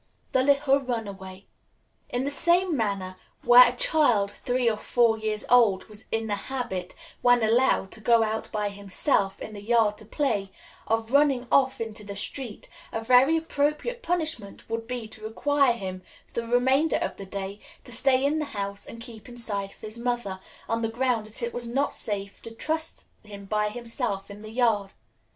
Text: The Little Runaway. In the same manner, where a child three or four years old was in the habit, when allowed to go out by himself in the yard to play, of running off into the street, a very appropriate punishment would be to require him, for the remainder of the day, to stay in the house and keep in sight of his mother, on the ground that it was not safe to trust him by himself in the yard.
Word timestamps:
The 0.31 0.41
Little 0.41 0.79
Runaway. 0.79 1.45
In 2.09 2.23
the 2.23 2.31
same 2.31 2.75
manner, 2.75 3.17
where 3.43 3.71
a 3.71 3.75
child 3.77 4.31
three 4.31 4.67
or 4.67 4.75
four 4.75 5.15
years 5.15 5.45
old 5.47 5.83
was 5.89 6.05
in 6.11 6.25
the 6.25 6.33
habit, 6.49 6.95
when 7.21 7.43
allowed 7.43 7.91
to 7.91 7.99
go 8.01 8.23
out 8.23 8.51
by 8.51 8.69
himself 8.69 9.39
in 9.39 9.53
the 9.53 9.61
yard 9.61 9.99
to 9.99 10.05
play, 10.05 10.51
of 10.87 11.11
running 11.11 11.45
off 11.51 11.79
into 11.79 12.03
the 12.03 12.15
street, 12.15 12.67
a 12.91 12.99
very 13.03 13.37
appropriate 13.37 14.01
punishment 14.01 14.67
would 14.67 14.87
be 14.87 15.07
to 15.07 15.23
require 15.23 15.73
him, 15.73 16.01
for 16.25 16.33
the 16.41 16.47
remainder 16.47 16.97
of 16.97 17.17
the 17.17 17.25
day, 17.27 17.59
to 17.83 17.91
stay 17.91 18.25
in 18.25 18.39
the 18.39 18.45
house 18.57 18.87
and 18.87 19.01
keep 19.01 19.29
in 19.29 19.37
sight 19.37 19.75
of 19.75 19.81
his 19.81 19.99
mother, 19.99 20.39
on 20.67 20.81
the 20.81 20.89
ground 20.89 21.27
that 21.27 21.43
it 21.43 21.53
was 21.53 21.67
not 21.67 21.93
safe 21.93 22.41
to 22.41 22.49
trust 22.49 23.05
him 23.23 23.45
by 23.45 23.69
himself 23.69 24.31
in 24.31 24.41
the 24.41 24.49
yard. 24.49 24.93